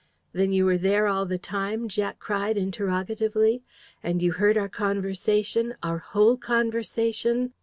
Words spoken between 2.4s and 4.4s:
interrogatively. "And you